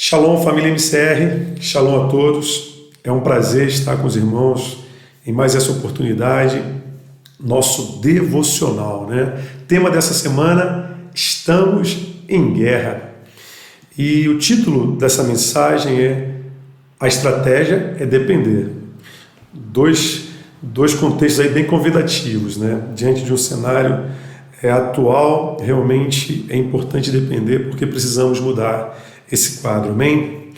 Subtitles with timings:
[0.00, 2.88] Shalom, família MCR, shalom a todos.
[3.02, 4.84] É um prazer estar com os irmãos
[5.26, 6.62] em mais essa oportunidade,
[7.40, 9.42] nosso devocional, né?
[9.66, 13.10] Tema dessa semana: Estamos em Guerra.
[13.98, 16.30] E o título dessa mensagem é
[17.00, 18.70] A Estratégia é Depender.
[19.52, 20.28] Dois,
[20.62, 22.84] dois contextos aí bem convidativos, né?
[22.94, 24.04] Diante de um cenário
[24.62, 28.96] é, atual, realmente é importante depender porque precisamos mudar
[29.30, 30.52] esse quadro, amém?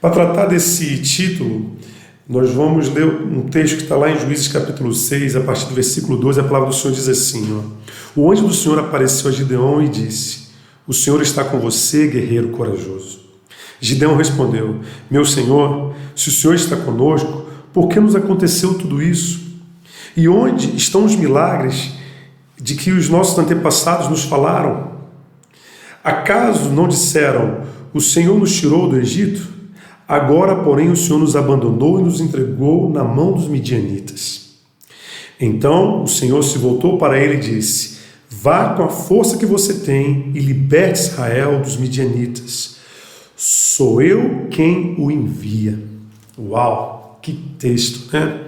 [0.00, 1.76] Para tratar desse título,
[2.28, 5.74] nós vamos ler um texto que está lá em Juízes capítulo 6, a partir do
[5.74, 9.32] versículo 12, a palavra do Senhor diz assim: ó, O anjo do Senhor apareceu a
[9.32, 10.48] Gideão e disse:
[10.86, 13.20] O Senhor está com você, guerreiro corajoso.
[13.80, 14.80] Gideão respondeu:
[15.10, 19.44] Meu Senhor, se o Senhor está conosco, por que nos aconteceu tudo isso?
[20.16, 21.92] E onde estão os milagres
[22.58, 24.92] de que os nossos antepassados nos falaram?
[26.02, 27.62] Acaso não disseram:
[27.94, 29.48] o Senhor nos tirou do Egito,
[30.06, 34.56] agora, porém, o Senhor nos abandonou e nos entregou na mão dos midianitas.
[35.40, 39.74] Então o Senhor se voltou para ele e disse: Vá com a força que você
[39.74, 42.76] tem e liberte Israel dos midianitas.
[43.36, 45.78] Sou eu quem o envia.
[46.38, 48.40] Uau, que texto, né?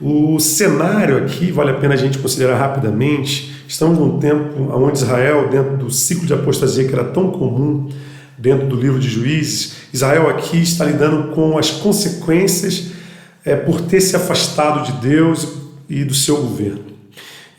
[0.00, 3.54] O cenário aqui vale a pena a gente considerar rapidamente.
[3.68, 7.88] Estamos num tempo onde Israel, dentro do ciclo de apostasia que era tão comum,
[8.36, 12.92] dentro do livro de Juízes, Israel aqui está lidando com as consequências
[13.44, 15.46] é, por ter se afastado de Deus
[15.88, 16.84] e do seu governo.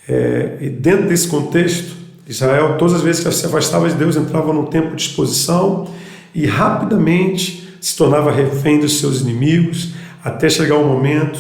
[0.08, 1.96] É, e dentro desse contexto,
[2.28, 5.88] Israel, todas as vezes que se afastava de Deus, entrava num tempo de exposição
[6.34, 11.40] e rapidamente se tornava refém dos seus inimigos, até chegar um momento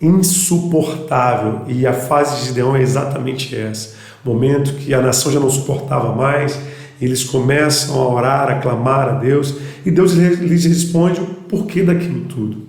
[0.00, 1.62] insuportável.
[1.68, 6.14] E a fase de Gideão é exatamente essa: momento que a nação já não suportava
[6.14, 6.58] mais
[7.04, 12.24] eles começam a orar, a clamar a Deus, e Deus lhes responde o porquê daquilo
[12.26, 12.62] tudo.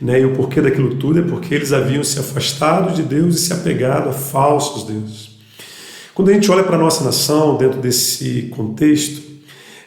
[0.00, 0.20] Né?
[0.20, 3.52] E o porquê daquilo tudo é porque eles haviam se afastado de Deus e se
[3.52, 5.36] apegado a falsos deuses.
[6.14, 9.22] Quando a gente olha para a nossa nação dentro desse contexto,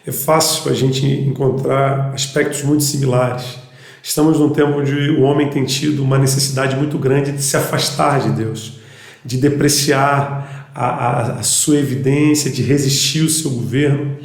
[0.06, 3.58] é fácil a gente encontrar aspectos muito similares.
[4.02, 8.22] Estamos num tempo onde o homem tem tido uma necessidade muito grande de se afastar
[8.22, 8.80] de Deus,
[9.24, 14.16] de depreciar a, a, a sua evidência, de resistir o seu governo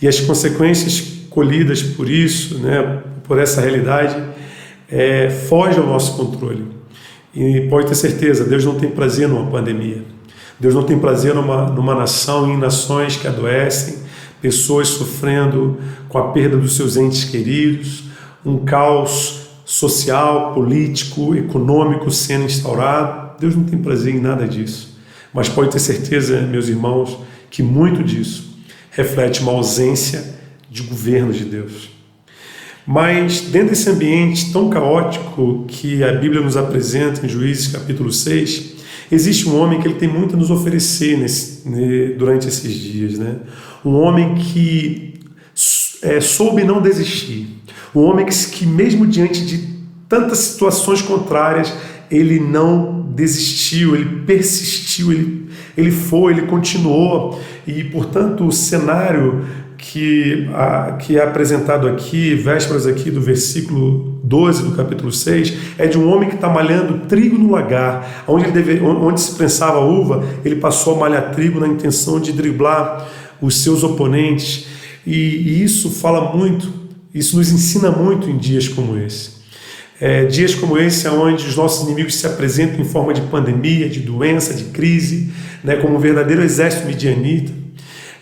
[0.00, 4.16] e as consequências colhidas por isso, né, por essa realidade,
[4.88, 6.64] é, foge ao nosso controle.
[7.34, 10.04] E pode ter certeza, Deus não tem prazer numa pandemia.
[10.60, 13.96] Deus não tem prazer numa, numa nação, em nações que adoecem,
[14.40, 15.76] pessoas sofrendo
[16.08, 18.04] com a perda dos seus entes queridos,
[18.44, 23.40] um caos social, político, econômico sendo instaurado.
[23.40, 24.95] Deus não tem prazer em nada disso.
[25.32, 27.18] Mas pode ter certeza, meus irmãos,
[27.50, 28.56] que muito disso
[28.90, 30.36] reflete uma ausência
[30.70, 31.90] de governo de Deus.
[32.86, 38.74] Mas dentro desse ambiente tão caótico que a Bíblia nos apresenta em Juízes capítulo 6,
[39.10, 41.68] existe um homem que ele tem muito a nos oferecer nesse,
[42.16, 43.18] durante esses dias.
[43.18, 43.36] Né?
[43.84, 45.14] Um homem que
[46.02, 47.48] é, soube não desistir.
[47.94, 49.76] Um homem que, que mesmo diante de
[50.08, 51.72] tantas situações contrárias,
[52.10, 57.40] ele não desistiu, ele persistiu, ele, ele foi, ele continuou.
[57.66, 59.44] E, portanto, o cenário
[59.76, 65.86] que, a, que é apresentado aqui, vésperas aqui do versículo 12 do capítulo 6, é
[65.86, 68.24] de um homem que está malhando trigo no lagar.
[68.26, 72.32] Onde, ele deve, onde se prensava uva, ele passou a malhar trigo na intenção de
[72.32, 73.08] driblar
[73.40, 74.66] os seus oponentes.
[75.06, 76.68] E, e isso fala muito,
[77.14, 79.35] isso nos ensina muito em dias como esse.
[79.98, 84.00] É, dias como esse, onde os nossos inimigos se apresentam em forma de pandemia, de
[84.00, 85.32] doença, de crise,
[85.64, 87.52] né, como um verdadeiro exército midianita,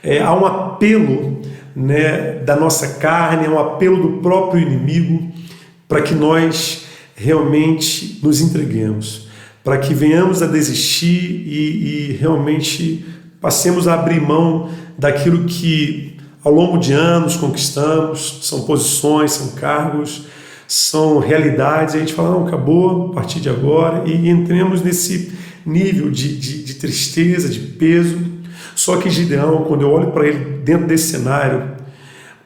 [0.02, 1.42] é, há um apelo
[1.74, 5.32] né, da nossa carne, há um apelo do próprio inimigo
[5.88, 6.86] para que nós
[7.16, 9.28] realmente nos entreguemos,
[9.64, 13.04] para que venhamos a desistir e, e realmente
[13.40, 20.26] passemos a abrir mão daquilo que ao longo de anos conquistamos, são posições, são cargos,
[20.66, 25.32] são realidades, a gente fala, não, acabou a partir de agora, e entremos nesse
[25.64, 28.18] nível de, de, de tristeza, de peso.
[28.74, 31.74] Só que Gideão, quando eu olho para ele dentro desse cenário,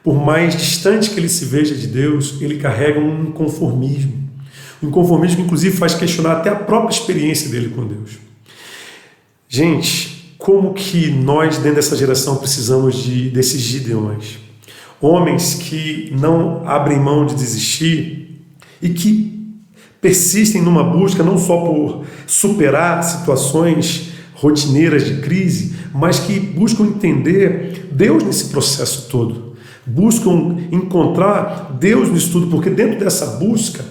[0.03, 4.19] por mais distante que ele se veja de Deus, ele carrega um conformismo.
[4.81, 8.17] Um conformismo que, inclusive, faz questionar até a própria experiência dele com Deus.
[9.47, 14.39] Gente, como que nós, dentro dessa geração, precisamos de, desses Gideões?
[15.01, 18.41] Homens que não abrem mão de desistir
[18.81, 19.39] e que
[20.01, 27.89] persistem numa busca não só por superar situações rotineiras de crise, mas que buscam entender
[27.91, 29.49] Deus nesse processo todo.
[29.85, 33.83] buscam encontrar Deus no estudo, porque dentro dessa busca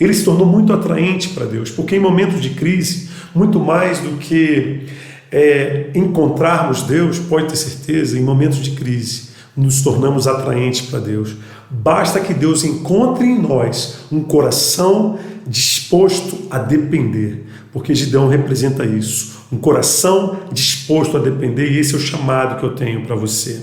[0.00, 4.16] ele se tornou muito atraente para Deus, porque em momentos de crise, muito mais do
[4.16, 4.86] que
[5.30, 11.34] é, encontrarmos Deus, pode ter certeza, em momentos de crise, nos tornamos atraentes para Deus.
[11.70, 19.42] Basta que Deus encontre em nós um coração disposto a depender, porque Gideão representa isso,
[19.50, 23.60] um coração disposto a depender, e esse é o chamado que eu tenho para você.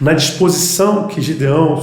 [0.00, 1.82] Na disposição que Gideão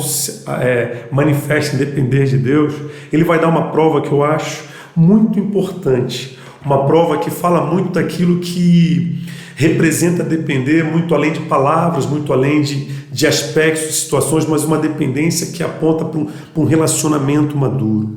[0.61, 2.73] é, manifesta em depender de Deus,
[3.11, 4.63] ele vai dar uma prova que eu acho
[4.95, 9.23] muito importante, uma prova que fala muito daquilo que
[9.55, 15.47] representa depender, muito além de palavras, muito além de, de aspectos, situações, mas uma dependência
[15.47, 18.15] que aponta para um, um relacionamento maduro.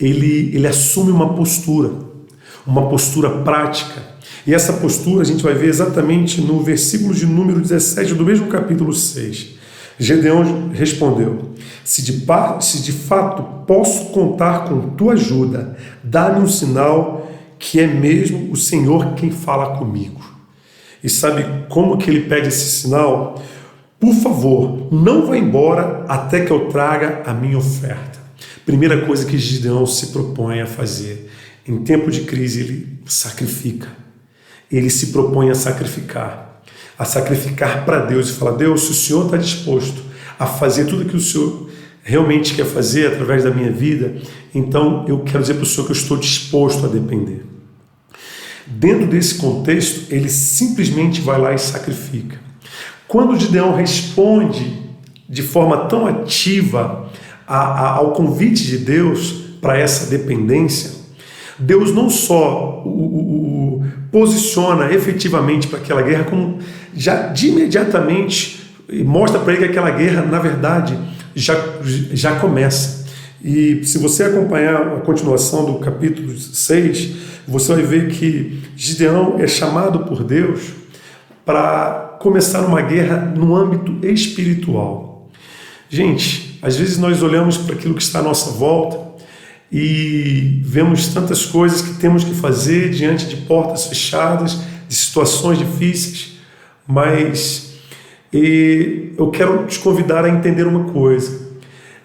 [0.00, 1.92] Ele, ele assume uma postura,
[2.66, 4.02] uma postura prática.
[4.46, 8.46] E essa postura a gente vai ver exatamente no versículo de número 17 do mesmo
[8.46, 9.50] capítulo 6.
[9.98, 11.52] Gedeão respondeu:
[11.84, 12.24] se de,
[12.60, 18.56] se de fato posso contar com tua ajuda, dá-me um sinal que é mesmo o
[18.56, 20.20] Senhor quem fala comigo.
[21.02, 23.40] E sabe como que ele pede esse sinal?
[24.04, 28.18] Por favor, não vá embora até que eu traga a minha oferta.
[28.66, 31.30] Primeira coisa que Gideão se propõe a fazer.
[31.66, 33.88] Em tempo de crise, ele sacrifica.
[34.70, 36.62] Ele se propõe a sacrificar.
[36.98, 40.02] A sacrificar para Deus e fala: Deus, se o Senhor está disposto
[40.38, 41.70] a fazer tudo que o Senhor
[42.02, 44.16] realmente quer fazer através da minha vida,
[44.54, 47.42] então eu quero dizer para o Senhor que eu estou disposto a depender.
[48.66, 52.43] Dentro desse contexto, ele simplesmente vai lá e sacrifica.
[53.14, 54.76] Quando Gideão responde
[55.28, 57.08] de forma tão ativa
[57.46, 59.30] a, a, ao convite de Deus
[59.60, 60.90] para essa dependência,
[61.56, 66.58] Deus não só o, o, o posiciona efetivamente para aquela guerra, como
[66.92, 68.68] já de imediatamente
[69.04, 70.98] mostra para ele que aquela guerra, na verdade,
[71.36, 73.06] já, já começa.
[73.44, 77.12] E se você acompanhar a continuação do capítulo 6,
[77.46, 80.72] você vai ver que Gideão é chamado por Deus
[81.46, 85.28] para começar uma guerra no âmbito espiritual.
[85.88, 88.98] Gente, às vezes nós olhamos para aquilo que está à nossa volta
[89.70, 96.38] e vemos tantas coisas que temos que fazer diante de portas fechadas, de situações difíceis,
[96.86, 97.74] mas
[98.32, 101.43] eu quero te convidar a entender uma coisa.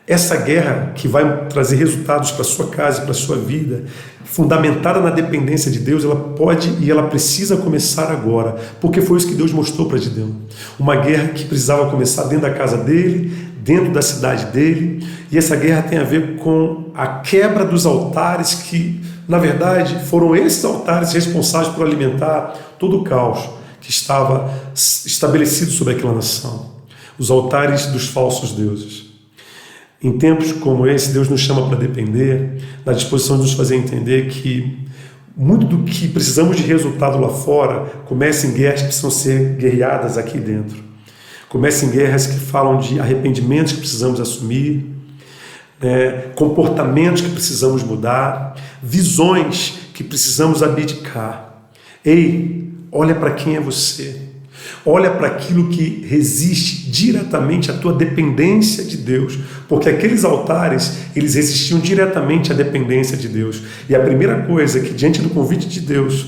[0.10, 3.84] Essa guerra que vai trazer resultados para sua casa, para sua vida,
[4.26, 9.28] fundamentada na dependência de Deus, ela pode e ela precisa começar agora, porque foi isso
[9.28, 10.32] que Deus mostrou para Gideão.
[10.80, 13.32] Uma guerra que precisava começar dentro da casa dele,
[13.64, 18.56] dentro da cidade dele, e essa guerra tem a ver com a quebra dos altares
[18.56, 23.48] que, na verdade, foram esses altares responsáveis por alimentar todo o caos
[23.80, 26.72] que estava estabelecido sobre aquela nação.
[27.20, 29.09] Os altares dos falsos deuses.
[30.02, 34.28] Em tempos como esse, Deus nos chama para depender, na disposição de nos fazer entender
[34.28, 34.88] que
[35.36, 40.18] muito do que precisamos de resultado lá fora começa em guerras que precisam ser guerreadas
[40.18, 40.78] aqui dentro.
[41.50, 44.86] Começa em guerras que falam de arrependimentos que precisamos assumir,
[45.82, 51.72] né, comportamentos que precisamos mudar, visões que precisamos abdicar.
[52.06, 54.29] Ei, olha para quem é você.
[54.86, 61.36] Olha para aquilo que resiste diretamente à tua dependência de Deus, porque aqueles altares, eles
[61.36, 63.62] resistiam diretamente à dependência de Deus.
[63.90, 66.26] E a primeira coisa que diante do convite de Deus,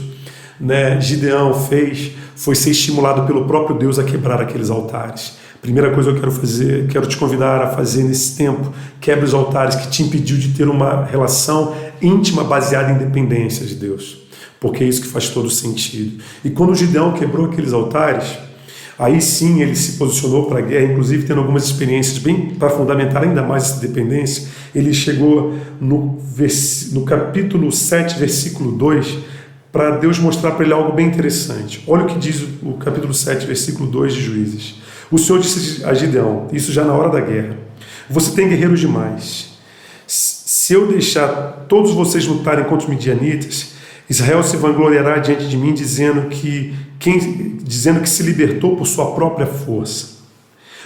[0.60, 5.34] né, Gideão fez foi ser estimulado pelo próprio Deus a quebrar aqueles altares.
[5.62, 9.34] Primeira coisa que eu quero fazer, quero te convidar a fazer nesse tempo, quebre os
[9.34, 14.22] altares que te impediu de ter uma relação íntima baseada em dependência de Deus
[14.62, 16.24] porque é isso que faz todo sentido.
[16.46, 18.38] E quando Gideão quebrou aqueles altares,
[18.98, 23.24] aí sim ele se posicionou para a guerra, inclusive tendo algumas experiências bem para fundamentar
[23.24, 24.48] ainda mais essa dependência.
[24.74, 26.20] Ele chegou no,
[26.92, 29.18] no capítulo 7, versículo 2,
[29.72, 31.84] para Deus mostrar para ele algo bem interessante.
[31.88, 34.76] Olha o que diz o capítulo 7, versículo 2 de Juízes.
[35.10, 37.58] O Senhor disse a Gideão, isso já na hora da guerra:
[38.08, 39.51] Você tem guerreiros demais.
[40.72, 43.74] Se eu deixar todos vocês lutarem contra os midianitas,
[44.10, 49.14] Israel se vangloriará diante de mim dizendo que quem dizendo que se libertou por sua
[49.14, 50.20] própria força.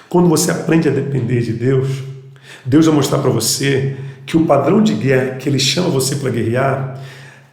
[0.09, 1.87] Quando você aprende a depender de Deus,
[2.65, 6.31] Deus vai mostrar para você que o padrão de guerra que ele chama você para
[6.31, 6.99] guerrear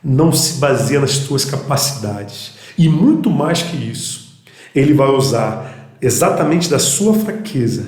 [0.02, 2.54] não se baseia nas suas capacidades.
[2.78, 4.42] E muito mais que isso,
[4.74, 7.84] ele vai usar exatamente da sua fraqueza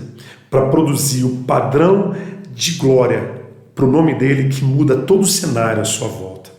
[0.51, 2.15] para produzir o padrão
[2.55, 3.43] de glória
[3.75, 6.51] para o nome dele que muda todo o cenário à sua volta.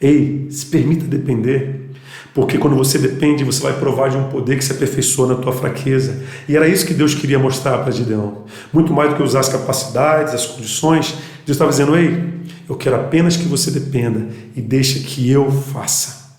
[0.00, 1.86] Ei, se permita depender,
[2.34, 5.54] Porque quando você depende, você vai provar de um poder que se aperfeiçoa na tua
[5.54, 6.22] fraqueza.
[6.46, 8.42] E era isso que Deus queria mostrar para Gideão.
[8.70, 11.14] Muito mais do que usar as capacidades, as condições,
[11.46, 12.22] Deus estava dizendo: Ei,
[12.68, 16.36] eu quero apenas que você dependa e deixe que eu faça.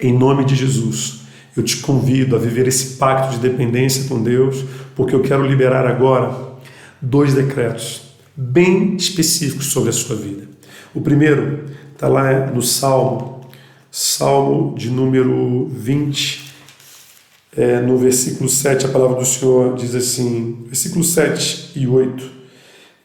[0.00, 1.20] Em nome de Jesus,
[1.56, 4.64] eu te convido a viver esse pacto de dependência com Deus,
[4.96, 6.34] porque eu quero liberar agora
[7.00, 10.48] dois decretos bem específicos sobre a sua vida.
[10.94, 13.40] O primeiro está lá no Salmo,
[13.90, 16.52] Salmo de número 20,
[17.56, 22.42] é, no versículo 7, a palavra do Senhor diz assim, versículo 7 e 8.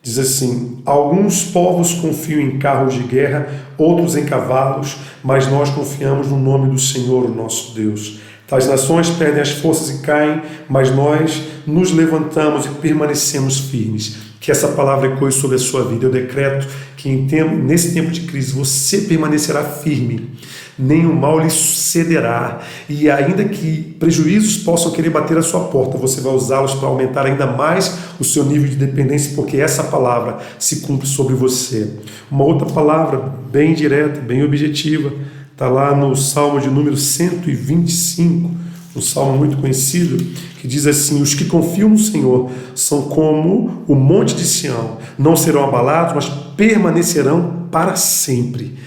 [0.02, 6.28] Diz assim: Alguns povos confiam em carros de guerra, outros em cavalos, mas nós confiamos
[6.28, 8.20] no nome do Senhor, nosso Deus.
[8.48, 14.18] Tais nações perdem as forças e caem, mas nós nos levantamos e permanecemos firmes.
[14.40, 16.06] Que essa palavra ecoe sobre a sua vida.
[16.06, 20.38] Eu decreto que nesse tempo de crise você permanecerá firme
[20.78, 26.22] nenhum mal lhe sucederá, e ainda que prejuízos possam querer bater a sua porta, você
[26.22, 30.82] vai usá-los para aumentar ainda mais o seu nível de dependência, porque essa palavra se
[30.82, 31.94] cumpre sobre você.
[32.30, 33.18] Uma outra palavra
[33.52, 35.12] bem direta, bem objetiva,
[35.58, 38.52] está lá no Salmo de número 125,
[38.96, 40.24] um salmo muito conhecido,
[40.62, 45.36] que diz assim: Os que confiam no Senhor são como o monte de Sião, não
[45.36, 48.78] serão abalados, mas permanecerão para sempre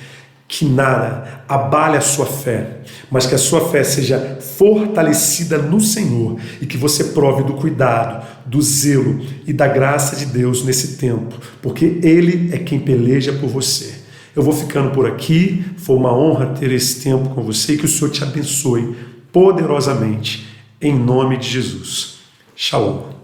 [0.47, 6.39] que nada abale a sua fé, mas que a sua fé seja fortalecida no Senhor
[6.61, 11.35] e que você prove do cuidado, do zelo e da graça de Deus nesse tempo,
[11.61, 14.00] porque Ele é quem peleja por você.
[14.41, 17.89] Eu vou ficando por aqui, foi uma honra ter esse tempo com você que o
[17.89, 18.97] Senhor te abençoe
[19.31, 20.49] poderosamente,
[20.81, 22.21] em nome de Jesus.
[22.57, 23.20] Shalom.